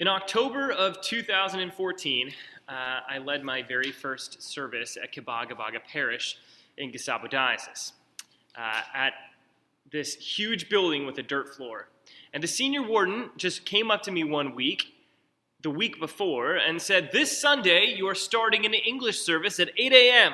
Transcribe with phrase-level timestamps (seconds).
[0.00, 2.32] In October of 2014,
[2.66, 2.72] uh,
[3.06, 6.38] I led my very first service at Kibagabaga Parish
[6.78, 7.92] in Gasabo Diocese
[8.56, 9.12] uh, at
[9.92, 11.90] this huge building with a dirt floor.
[12.32, 14.84] And the senior warden just came up to me one week,
[15.60, 19.92] the week before, and said, This Sunday you are starting an English service at 8
[19.92, 20.32] a.m.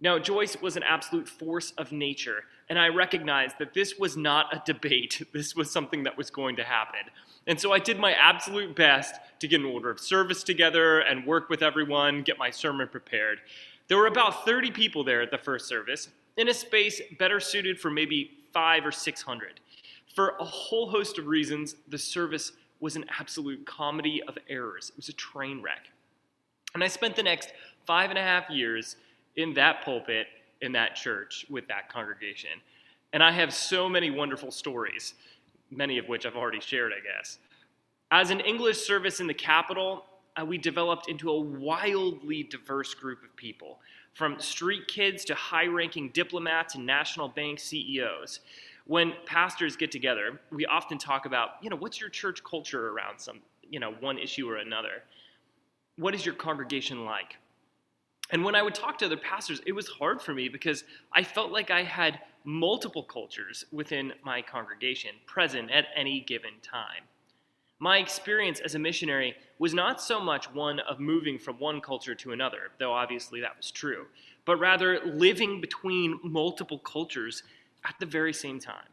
[0.00, 4.54] Now, Joyce was an absolute force of nature, and I recognized that this was not
[4.54, 5.22] a debate.
[5.32, 7.00] This was something that was going to happen.
[7.46, 11.26] And so I did my absolute best to get an order of service together and
[11.26, 13.40] work with everyone, get my sermon prepared.
[13.88, 17.78] There were about 30 people there at the first service, in a space better suited
[17.78, 19.60] for maybe five or 600.
[20.14, 24.90] For a whole host of reasons, the service was an absolute comedy of errors.
[24.90, 25.88] It was a train wreck.
[26.74, 27.52] And I spent the next
[27.84, 28.96] five and a half years
[29.36, 30.26] in that pulpit,
[30.60, 32.50] in that church, with that congregation.
[33.12, 35.14] And I have so many wonderful stories,
[35.70, 37.38] many of which I've already shared, I guess.
[38.10, 40.04] As an English service in the capital,
[40.40, 43.78] uh, we developed into a wildly diverse group of people,
[44.14, 48.40] from street kids to high ranking diplomats and national bank CEOs.
[48.86, 53.18] When pastors get together, we often talk about, you know, what's your church culture around
[53.18, 55.02] some, you know, one issue or another?
[55.96, 57.36] What is your congregation like?
[58.34, 60.82] And when I would talk to other pastors, it was hard for me because
[61.12, 67.04] I felt like I had multiple cultures within my congregation present at any given time.
[67.78, 72.16] My experience as a missionary was not so much one of moving from one culture
[72.16, 74.06] to another, though obviously that was true,
[74.44, 77.44] but rather living between multiple cultures
[77.84, 78.88] at the very same time.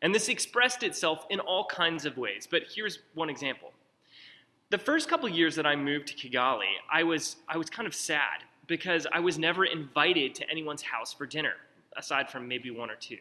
[0.00, 3.74] And this expressed itself in all kinds of ways, but here's one example.
[4.70, 7.94] The first couple years that I moved to Kigali, I was, I was kind of
[7.94, 11.54] sad because I was never invited to anyone's house for dinner,
[11.98, 13.18] aside from maybe one or two.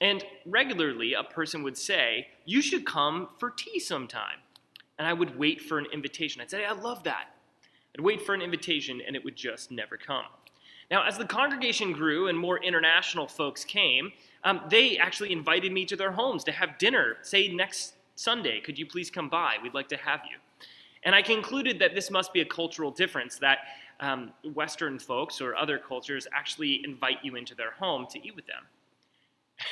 [0.00, 4.38] And regularly, a person would say, You should come for tea sometime.
[4.98, 6.40] And I would wait for an invitation.
[6.40, 7.28] I'd say, I love that.
[7.94, 10.24] I'd wait for an invitation, and it would just never come.
[10.90, 14.12] Now, as the congregation grew and more international folks came,
[14.44, 18.60] um, they actually invited me to their homes to have dinner, say next Sunday.
[18.60, 19.56] Could you please come by?
[19.60, 20.38] We'd like to have you.
[21.02, 23.58] And I concluded that this must be a cultural difference, that
[24.00, 28.46] um, Western folks or other cultures actually invite you into their home to eat with
[28.46, 28.64] them.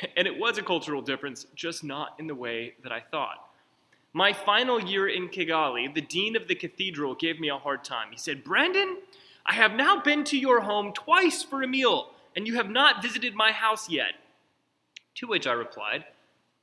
[0.16, 3.50] And it was a cultural difference, just not in the way that I thought.
[4.14, 8.08] My final year in Kigali, the dean of the cathedral gave me a hard time.
[8.10, 8.96] He said, Brandon,
[9.44, 13.02] I have now been to your home twice for a meal, and you have not
[13.02, 14.14] visited my house yet.
[15.16, 16.04] To which I replied,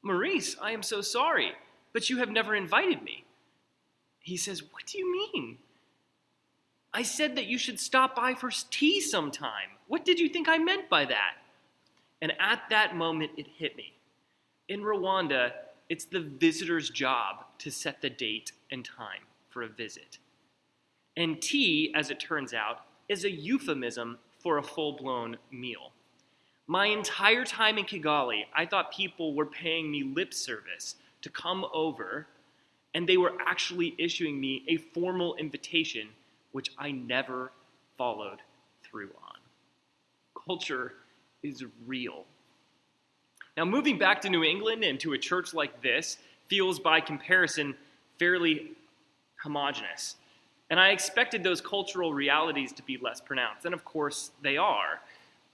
[0.01, 1.51] Maurice, I am so sorry,
[1.93, 3.25] but you have never invited me.
[4.19, 5.57] He says, What do you mean?
[6.93, 9.69] I said that you should stop by for tea sometime.
[9.87, 11.35] What did you think I meant by that?
[12.21, 13.93] And at that moment, it hit me.
[14.67, 15.51] In Rwanda,
[15.89, 20.17] it's the visitor's job to set the date and time for a visit.
[21.17, 25.91] And tea, as it turns out, is a euphemism for a full blown meal.
[26.67, 31.65] My entire time in Kigali, I thought people were paying me lip service to come
[31.73, 32.27] over,
[32.93, 36.07] and they were actually issuing me a formal invitation
[36.51, 37.51] which I never
[37.97, 38.39] followed
[38.83, 39.37] through on.
[40.45, 40.93] Culture
[41.43, 42.25] is real.
[43.57, 46.17] Now, moving back to New England and to a church like this
[46.47, 47.75] feels, by comparison,
[48.17, 48.71] fairly
[49.41, 50.15] homogenous.
[50.69, 55.01] And I expected those cultural realities to be less pronounced, and of course they are.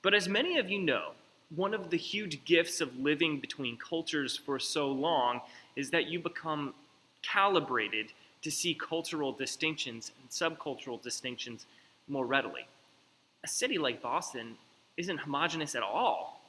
[0.03, 1.11] But as many of you know,
[1.55, 5.41] one of the huge gifts of living between cultures for so long
[5.75, 6.73] is that you become
[7.23, 8.11] calibrated
[8.41, 11.65] to see cultural distinctions and subcultural distinctions
[12.07, 12.67] more readily.
[13.43, 14.55] A city like Boston
[14.97, 16.41] isn't homogenous at all.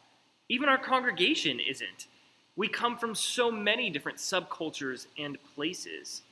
[0.49, 2.07] Even our congregation isn't.
[2.57, 6.23] We come from so many different subcultures and places.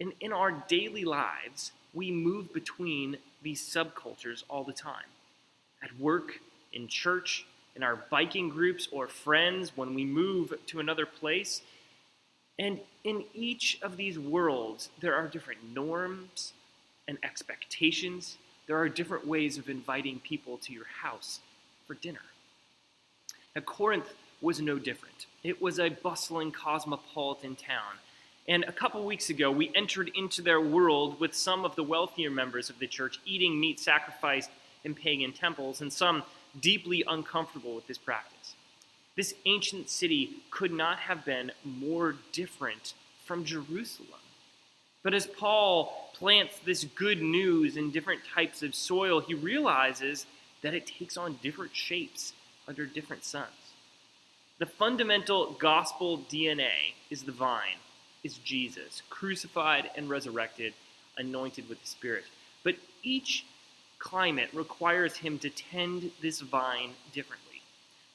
[0.00, 5.04] And in our daily lives, we move between these subcultures all the time.
[5.82, 6.40] At work,
[6.72, 11.62] in church, in our biking groups or friends, when we move to another place,
[12.58, 16.52] and in each of these worlds, there are different norms
[17.08, 18.38] and expectations.
[18.66, 21.40] There are different ways of inviting people to your house
[21.86, 22.22] for dinner.
[23.56, 25.26] Now, Corinth was no different.
[25.42, 27.98] It was a bustling cosmopolitan town.
[28.48, 32.30] And a couple weeks ago, we entered into their world with some of the wealthier
[32.30, 34.50] members of the church eating meat sacrificed
[34.84, 36.24] in pagan temples, and some
[36.60, 38.41] deeply uncomfortable with this practice.
[39.16, 42.94] This ancient city could not have been more different
[43.24, 44.20] from Jerusalem.
[45.02, 50.26] But as Paul plants this good news in different types of soil, he realizes
[50.62, 52.32] that it takes on different shapes
[52.68, 53.48] under different suns.
[54.58, 57.80] The fundamental gospel DNA is the vine,
[58.22, 60.72] is Jesus, crucified and resurrected,
[61.18, 62.24] anointed with the Spirit.
[62.62, 63.44] But each
[63.98, 67.51] climate requires him to tend this vine differently.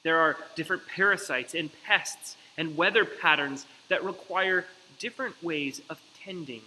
[0.08, 4.64] There are different parasites and pests and weather patterns that require
[4.98, 6.62] different ways of tending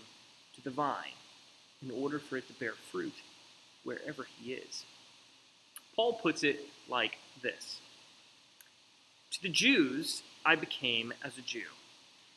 [0.54, 1.18] to the vine
[1.82, 3.16] in order for it to bear fruit
[3.84, 4.86] wherever he is.
[5.96, 7.80] Paul puts it like this
[9.32, 11.72] To the Jews, I became as a Jew,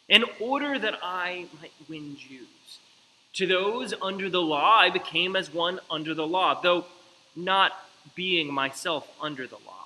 [0.08, 2.78] in order that I might win Jews.
[3.34, 6.86] To those under the law, I became as one under the law, though
[7.36, 7.72] not
[8.14, 9.83] being myself under the law,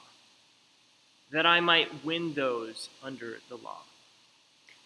[1.30, 3.82] that I might win those under the law.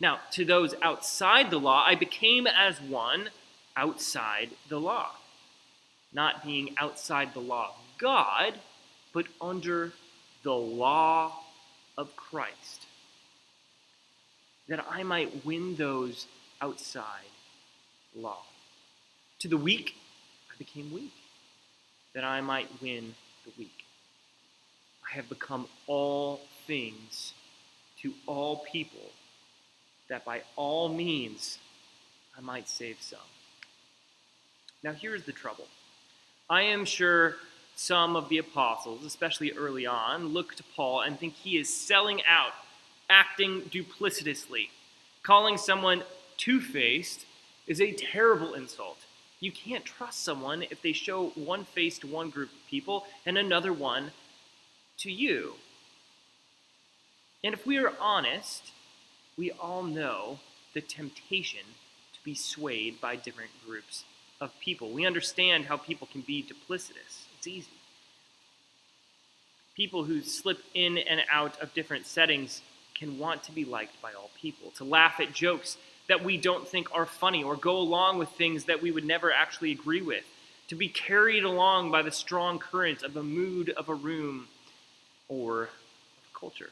[0.00, 3.30] Now, to those outside the law, I became as one
[3.76, 5.12] outside the law,
[6.12, 8.54] not being outside the law of God,
[9.12, 9.92] but under
[10.42, 11.32] the law
[11.96, 12.86] of Christ,
[14.68, 16.26] that I might win those
[16.60, 17.30] outside
[18.16, 18.42] law.
[19.40, 19.94] To the weak,
[20.52, 21.12] I became weak,
[22.14, 23.81] that I might win the weak.
[25.12, 27.34] I have become all things
[28.00, 29.10] to all people,
[30.08, 31.58] that by all means
[32.36, 33.18] I might save some.
[34.82, 35.66] Now, here's the trouble.
[36.48, 37.36] I am sure
[37.76, 42.22] some of the apostles, especially early on, look to Paul and think he is selling
[42.26, 42.52] out,
[43.10, 44.70] acting duplicitously.
[45.22, 46.04] Calling someone
[46.38, 47.26] two faced
[47.66, 48.98] is a terrible insult.
[49.40, 53.36] You can't trust someone if they show one face to one group of people and
[53.36, 54.10] another one
[55.02, 55.54] to you.
[57.44, 58.70] And if we are honest,
[59.36, 60.38] we all know
[60.74, 61.64] the temptation
[62.12, 64.04] to be swayed by different groups
[64.40, 64.90] of people.
[64.90, 67.26] We understand how people can be duplicitous.
[67.36, 67.68] It's easy.
[69.76, 72.62] People who slip in and out of different settings
[72.94, 75.78] can want to be liked by all people, to laugh at jokes
[76.08, 79.32] that we don't think are funny, or go along with things that we would never
[79.32, 80.24] actually agree with,
[80.68, 84.46] to be carried along by the strong current of the mood of a room
[85.32, 85.70] or
[86.38, 86.70] culture.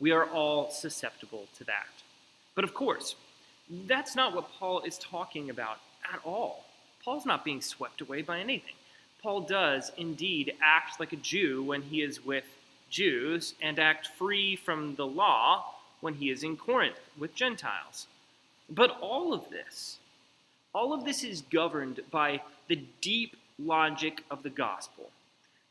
[0.00, 1.86] We are all susceptible to that.
[2.54, 3.14] But of course,
[3.86, 5.78] that's not what Paul is talking about
[6.12, 6.64] at all.
[7.04, 8.74] Paul's not being swept away by anything.
[9.22, 12.44] Paul does indeed act like a Jew when he is with
[12.88, 18.06] Jews and act free from the law when he is in Corinth with Gentiles.
[18.68, 19.98] But all of this,
[20.74, 25.10] all of this is governed by the deep logic of the gospel,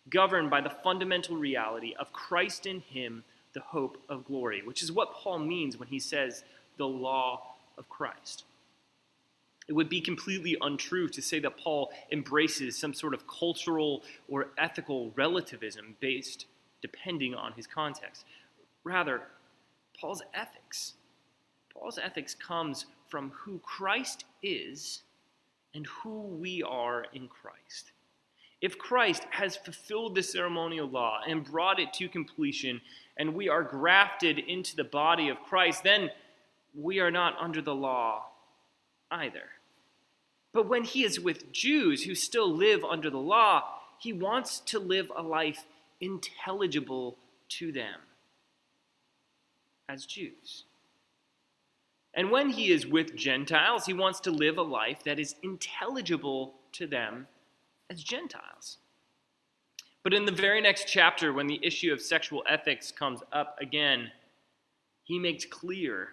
[0.10, 3.24] governed by the fundamental reality of Christ in him,
[3.54, 6.44] the hope of glory, which is what Paul means when he says
[6.78, 8.46] the law of Christ.
[9.68, 14.48] It would be completely untrue to say that Paul embraces some sort of cultural or
[14.58, 16.48] ethical relativism based
[16.82, 18.26] depending on his context.
[18.84, 19.22] Rather,
[20.00, 20.94] Paul's ethics,
[21.72, 25.04] Paul's ethics comes from who Christ is
[25.76, 27.92] and who we are in Christ.
[28.62, 32.82] If Christ has fulfilled the ceremonial law and brought it to completion,
[33.16, 36.10] and we are grafted into the body of Christ, then
[36.76, 38.26] we are not under the law
[39.12, 39.50] either.
[40.54, 43.64] But when he is with Jews who still live under the law,
[43.98, 45.66] he wants to live a life
[46.02, 47.18] intelligible
[47.50, 48.00] to them
[49.88, 50.66] as Jews.
[52.14, 56.56] And when he is with Gentiles, he wants to live a life that is intelligible
[56.74, 57.28] to them
[57.90, 58.78] as Gentiles.
[60.04, 64.12] But in the very next chapter, when the issue of sexual ethics comes up again,
[65.04, 66.10] he makes clear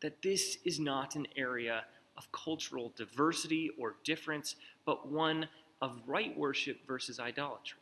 [0.00, 1.84] that this is not an area
[2.16, 5.48] of cultural diversity or difference, but one
[5.82, 7.78] of right worship versus idolatry.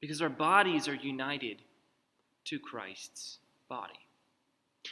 [0.00, 1.62] Because our bodies are united
[2.44, 3.98] to Christ's body.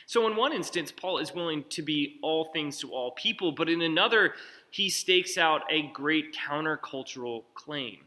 [0.07, 3.69] So, in one instance, Paul is willing to be all things to all people, but
[3.69, 4.35] in another,
[4.71, 7.99] he stakes out a great countercultural claim.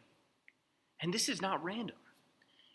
[1.02, 1.96] And this is not random,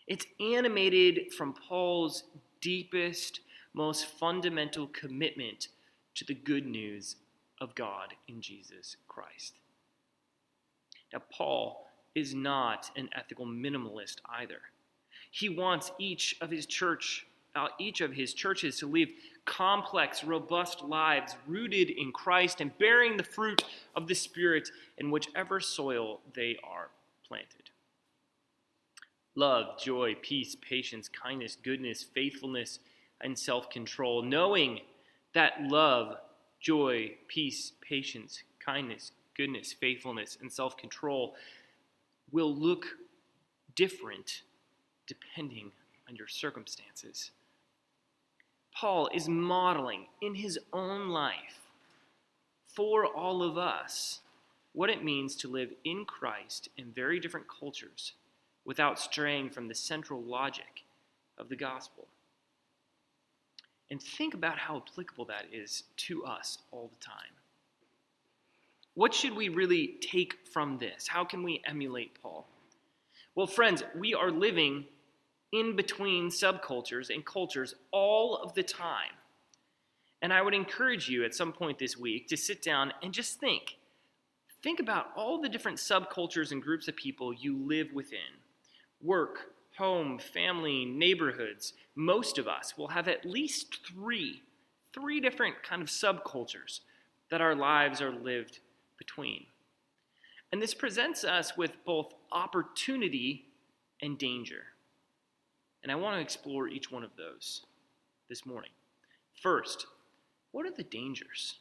[0.07, 2.23] it's animated from Paul's
[2.61, 3.41] deepest,
[3.73, 5.69] most fundamental commitment
[6.15, 7.17] to the good news
[7.61, 9.55] of God in Jesus Christ.
[11.13, 14.61] Now, Paul is not an ethical minimalist either.
[15.31, 17.27] He wants each of his church,
[17.79, 19.09] each of his churches to live
[19.45, 23.63] complex, robust lives rooted in Christ and bearing the fruit
[23.95, 26.89] of the Spirit in whichever soil they are
[27.27, 27.69] planted.
[29.35, 32.79] Love, joy, peace, patience, kindness, goodness, faithfulness,
[33.21, 34.79] and self control, knowing
[35.33, 36.17] that love,
[36.59, 41.35] joy, peace, patience, kindness, goodness, faithfulness, and self control
[42.31, 42.85] will look
[43.75, 44.41] different
[45.07, 45.71] depending
[46.09, 47.31] on your circumstances.
[48.75, 51.71] Paul is modeling in his own life
[52.67, 54.19] for all of us
[54.73, 58.13] what it means to live in Christ in very different cultures
[58.65, 60.83] without straying from the central logic
[61.37, 62.07] of the gospel.
[63.89, 67.35] And think about how applicable that is to us all the time.
[68.95, 71.07] What should we really take from this?
[71.07, 72.47] How can we emulate Paul?
[73.35, 74.85] Well, friends, we are living
[75.55, 79.13] in between subcultures and cultures all of the time.
[80.21, 83.39] And I would encourage you at some point this week to sit down and just
[83.39, 83.77] think.
[84.61, 88.19] Think about all the different subcultures and groups of people you live within
[89.01, 91.73] work, home, family, neighborhoods.
[91.95, 94.41] Most of us will have at least three,
[94.93, 96.79] three different kind of subcultures
[97.29, 98.59] that our lives are lived
[98.97, 99.45] between.
[100.51, 103.45] And this presents us with both opportunity
[104.01, 104.63] and danger.
[105.85, 107.61] And I want to explore each one of those
[108.27, 108.71] this morning.
[109.43, 109.85] First,
[110.51, 111.57] what are the dangers?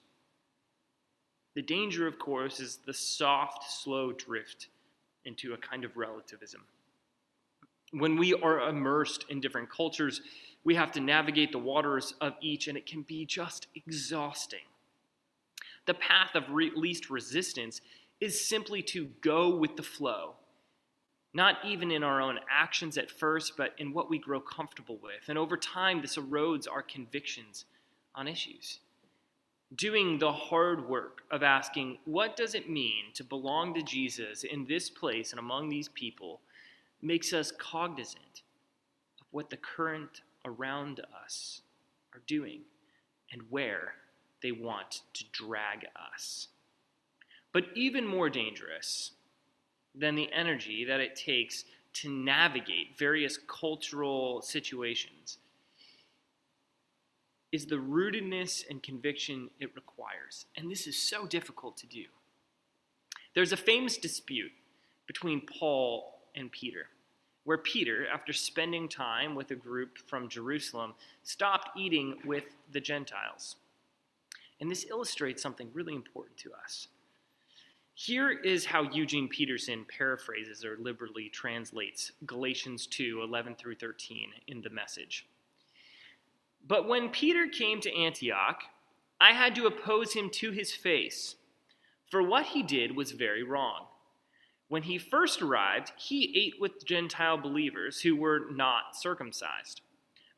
[1.55, 4.69] The danger, of course, is the soft, slow drift
[5.27, 6.63] into a kind of relativism.
[7.93, 10.23] When we are immersed in different cultures,
[10.65, 14.65] we have to navigate the waters of each, and it can be just exhausting.
[15.85, 17.83] The path of re- least resistance
[18.23, 20.37] is simply to go with the flow,
[21.35, 25.29] not even in our own actions at first, but in what we grow comfortable with.
[25.29, 27.65] And over time, this erodes our convictions
[28.15, 28.79] on issues.
[29.75, 34.65] Doing the hard work of asking, what does it mean to belong to Jesus in
[34.67, 36.41] this place and among these people,
[37.03, 38.43] makes us cognizant
[39.21, 41.61] of what the current around us
[42.15, 42.61] are doing
[43.33, 43.95] and where
[44.43, 46.49] they want to drag us.
[47.53, 49.13] But even more dangerous
[49.95, 55.39] than the energy that it takes to navigate various cultural situations
[57.53, 60.47] is the rootedness and conviction it requires.
[60.57, 62.05] And this is so difficult to do.
[63.35, 64.51] There's a famous dispute
[65.07, 66.87] between Paul and Peter,
[67.45, 73.55] where Peter, after spending time with a group from Jerusalem, stopped eating with the Gentiles.
[74.61, 76.89] And this illustrates something really important to us.
[77.97, 84.63] Here is how Eugene Peterson paraphrases or liberally translates Galatians 2 11 through 13 in
[84.63, 85.27] the message.
[86.67, 88.63] But when Peter came to Antioch,
[89.21, 91.37] I had to oppose him to his face,
[92.11, 93.87] for what he did was very wrong.
[94.67, 99.83] When he first arrived, he ate with Gentile believers who were not circumcised.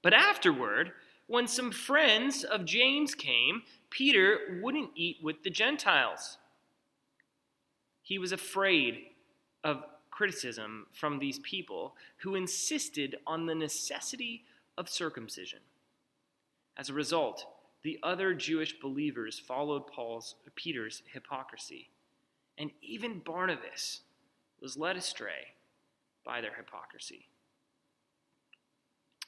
[0.03, 0.93] But afterward,
[1.27, 6.37] when some friends of James came, Peter wouldn't eat with the Gentiles.
[8.07, 9.07] He was afraid
[9.65, 9.83] of
[10.13, 14.45] criticism from these people who insisted on the necessity
[14.79, 15.59] of circumcision.
[16.77, 17.45] As a result,
[17.83, 21.91] the other Jewish believers followed Paul's Peter's hypocrisy,
[22.57, 24.03] and even Barnabas
[24.63, 25.49] was led astray
[26.25, 27.27] by their hypocrisy.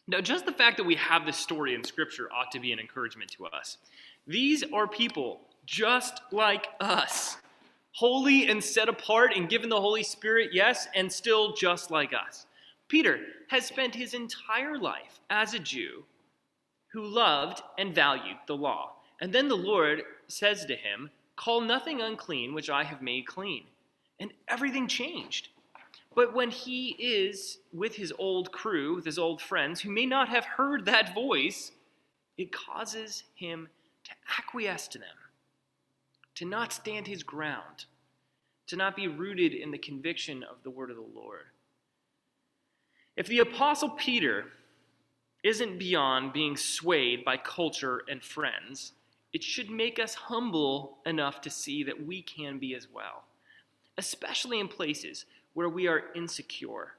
[0.07, 2.79] Now, just the fact that we have this story in Scripture ought to be an
[2.79, 3.79] encouragement to us.
[4.25, 7.39] These are people just like us,
[7.99, 12.47] holy and set apart and given the Holy Spirit, yes, and still just like us.
[12.87, 16.05] Peter has spent his entire life as a Jew
[16.93, 18.93] who loved and valued the law.
[19.21, 23.65] And then the Lord says to him, Call nothing unclean which I have made clean.
[24.21, 25.49] And everything changed.
[26.15, 30.29] But when he is with his old crew, with his old friends, who may not
[30.29, 31.73] have heard that voice,
[32.37, 33.69] it causes him
[34.05, 35.17] to acquiesce to them,
[36.39, 37.87] to not stand his ground,
[38.69, 41.47] to not be rooted in the conviction of the word of the Lord.
[43.17, 44.45] If the Apostle Peter
[45.43, 48.93] isn't beyond being swayed by culture and friends,
[49.33, 53.25] it should make us humble enough to see that we can be as well,
[53.97, 56.93] especially in places where we are insecure,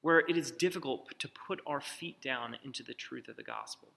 [0.00, 3.88] where it is difficult to put our feet down into the truth of the gospel,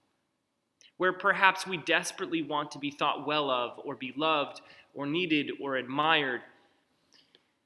[0.99, 4.59] where perhaps we desperately want to be thought well of, or be loved,
[4.93, 6.41] or needed, or admired.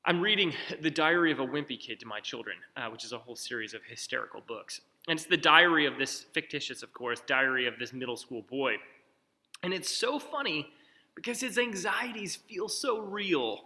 [0.05, 3.17] I'm reading The Diary of a Wimpy Kid to my children, uh, which is a
[3.17, 4.81] whole series of hysterical books.
[5.07, 8.75] And it's the diary of this fictitious, of course, diary of this middle school boy.
[9.63, 10.67] And it's so funny
[11.15, 13.61] because his anxieties feel so real.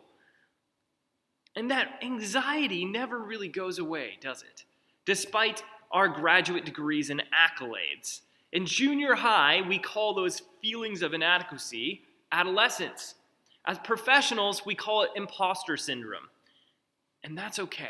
[1.58, 4.64] And that anxiety never really goes away, does it?
[5.06, 8.22] Despite our graduate degrees and accolades.
[8.54, 13.16] In junior high, we call those feelings of inadequacy adolescence.
[13.66, 16.30] As professionals, we call it imposter syndrome.
[17.24, 17.90] And that's okay.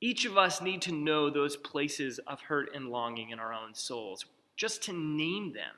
[0.00, 3.74] Each of us need to know those places of hurt and longing in our own
[3.74, 4.24] souls.
[4.56, 5.74] just to name them,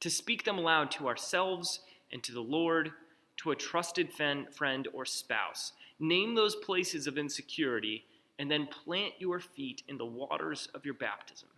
[0.00, 1.80] to speak them aloud to ourselves
[2.10, 2.92] and to the Lord,
[3.38, 5.72] to a trusted friend or spouse.
[5.98, 8.04] Name those places of insecurity
[8.42, 11.48] and then plant your feet in the waters of your baptism.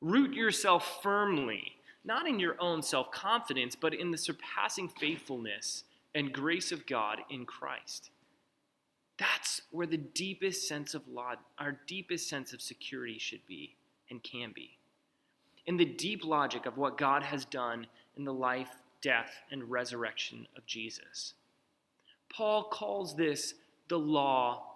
[0.00, 1.62] Root yourself firmly,
[2.04, 7.18] not in your own self confidence, but in the surpassing faithfulness and grace of God
[7.30, 8.10] in Christ.
[9.18, 13.76] That's where the deepest sense of law, our deepest sense of security should be
[14.10, 14.78] and can be.
[15.66, 17.86] In the deep logic of what God has done
[18.16, 21.34] in the life, death, and resurrection of Jesus.
[22.28, 23.54] Paul calls this
[23.86, 24.69] the law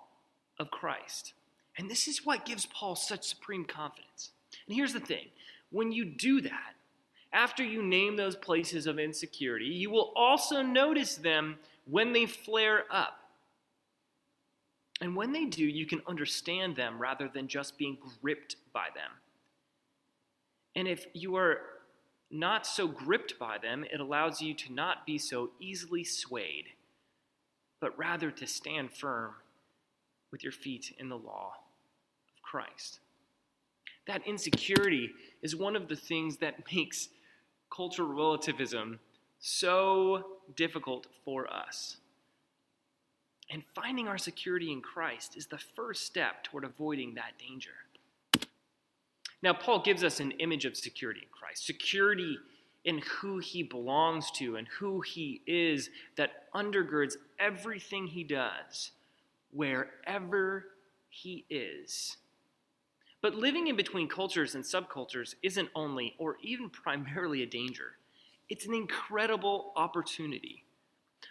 [0.58, 1.34] of Christ.
[1.76, 4.30] And this is what gives Paul such supreme confidence.
[4.66, 5.26] And here's the thing
[5.70, 6.74] when you do that,
[7.32, 11.56] after you name those places of insecurity, you will also notice them
[11.90, 13.18] when they flare up.
[15.00, 19.10] And when they do, you can understand them rather than just being gripped by them.
[20.76, 21.58] And if you are
[22.30, 26.66] not so gripped by them, it allows you to not be so easily swayed,
[27.80, 29.34] but rather to stand firm
[30.34, 31.52] with your feet in the law
[32.26, 32.98] of Christ.
[34.08, 35.12] That insecurity
[35.42, 37.08] is one of the things that makes
[37.70, 38.98] cultural relativism
[39.38, 40.24] so
[40.56, 41.98] difficult for us.
[43.48, 47.70] And finding our security in Christ is the first step toward avoiding that danger.
[49.40, 52.38] Now, Paul gives us an image of security in Christ security
[52.84, 58.90] in who he belongs to and who he is that undergirds everything he does,
[59.54, 60.66] wherever
[61.08, 62.16] he is.
[63.22, 67.96] But living in between cultures and subcultures isn't only or even primarily a danger,
[68.50, 70.64] it's an incredible opportunity.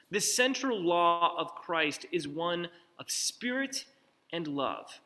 [0.09, 3.85] The central law of Christ is one of spirit
[4.31, 4.99] and love,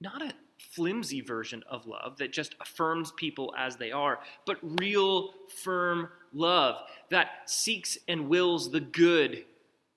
[0.00, 5.32] not a flimsy version of love that just affirms people as they are, but real,
[5.62, 6.76] firm love
[7.10, 9.44] that seeks and wills the good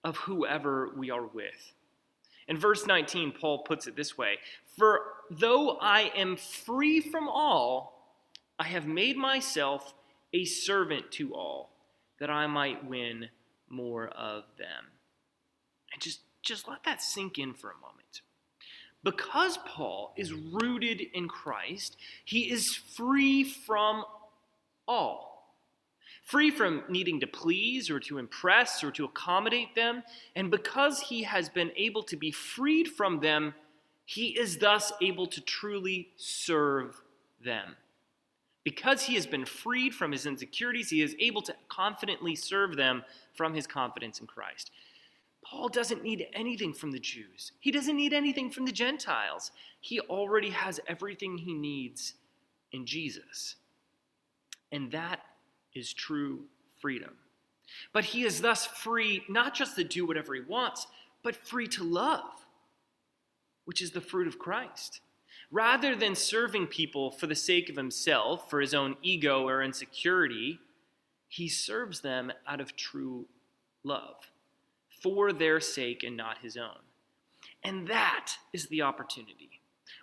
[0.04, 1.74] of whoever we are with.
[2.52, 4.36] In verse 19, Paul puts it this way
[4.78, 8.20] For though I am free from all,
[8.60, 9.94] I have made myself
[10.34, 11.72] a servant to all,
[12.20, 13.30] that I might win
[13.70, 14.84] more of them.
[15.94, 18.22] And just, just let that sink in for a moment.
[19.02, 24.04] Because Paul is rooted in Christ, he is free from
[24.90, 25.31] all.
[26.22, 30.04] Free from needing to please or to impress or to accommodate them.
[30.36, 33.54] And because he has been able to be freed from them,
[34.06, 37.02] he is thus able to truly serve
[37.44, 37.76] them.
[38.64, 43.04] Because he has been freed from his insecurities, he is able to confidently serve them
[43.34, 44.72] from his confidence in Christ.
[45.44, 49.52] Paul doesn't need anything from the Jews, he doesn't need anything from the Gentiles.
[49.80, 52.14] He already has everything he needs
[52.72, 53.56] in Jesus.
[54.72, 55.22] And that
[55.74, 56.46] is true
[56.80, 57.18] freedom.
[57.94, 60.88] But he is thus free not just to do whatever he wants,
[61.24, 62.46] but free to love,
[63.66, 65.02] which is the fruit of Christ.
[65.52, 70.60] Rather than serving people for the sake of himself, for his own ego or insecurity,
[71.28, 73.26] he serves them out of true
[73.84, 74.32] love,
[75.02, 76.80] for their sake and not his own.
[77.64, 79.61] And that is the opportunity,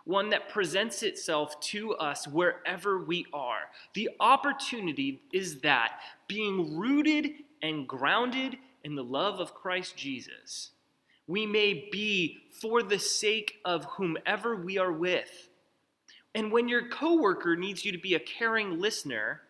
[0.08, 3.70] one that presents itself to us wherever we are.
[3.94, 7.30] The opportunity is that being rooted
[7.62, 10.70] and grounded in the love of Christ Jesus
[11.28, 15.50] we may be for the sake of whomever we are with.
[16.34, 19.42] And when your coworker needs you to be a caring listener,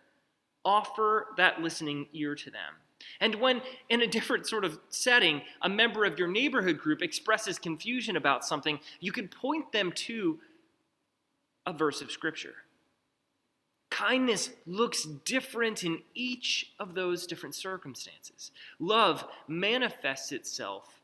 [0.64, 2.74] offer that listening ear to them.
[3.20, 7.58] And when, in a different sort of setting, a member of your neighborhood group expresses
[7.58, 10.40] confusion about something, you can point them to
[11.68, 12.54] a verse of Scripture.
[13.90, 18.50] Kindness looks different in each of those different circumstances.
[18.78, 21.00] Love manifests itself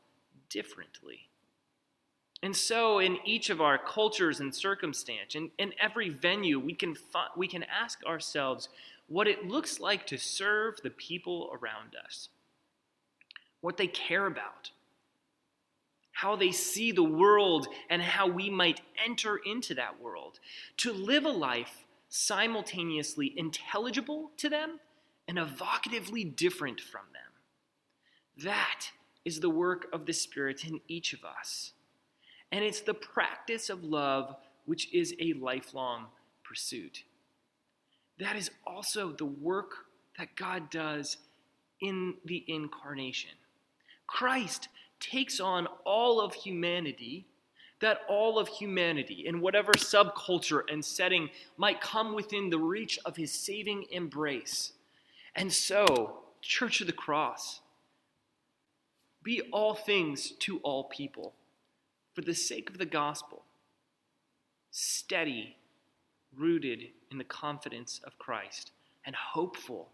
[0.49, 1.27] differently.
[2.41, 6.95] And so, in each of our cultures and circumstance, in, in every venue, we can,
[6.95, 8.67] fi- we can ask ourselves
[9.07, 12.29] what it looks like to serve the people around us,
[13.61, 14.71] what they care about,
[16.15, 20.39] how they see the world, and how we might enter into that world,
[20.77, 24.79] to live a life simultaneously intelligible to them
[25.27, 28.45] and evocatively different from them.
[28.45, 28.85] That
[29.25, 31.73] is the work of the Spirit in each of us.
[32.49, 36.05] And it's the practice of love which is a lifelong
[36.45, 37.03] pursuit.
[38.19, 39.73] That is also the work
[40.17, 41.17] that God does
[41.81, 43.31] in the incarnation.
[44.07, 44.69] Christ
[45.09, 47.25] takes on all of humanity
[47.81, 53.17] that all of humanity, in whatever subculture and setting, might come within the reach of
[53.17, 54.73] his saving embrace.
[55.35, 57.59] And so, Church of the Cross,
[59.23, 61.33] be all things to all people
[62.13, 63.43] for the sake of the gospel,
[64.71, 65.57] steady,
[66.37, 68.71] rooted in the confidence of Christ,
[69.05, 69.89] and hopeful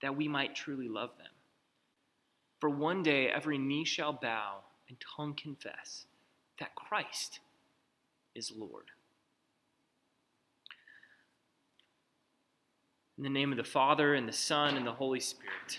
[0.00, 1.33] that we might truly love them.
[2.60, 6.06] For one day every knee shall bow and tongue confess
[6.58, 7.40] that Christ
[8.34, 8.86] is Lord.
[13.16, 15.78] In the name of the Father, and the Son, and the Holy Spirit.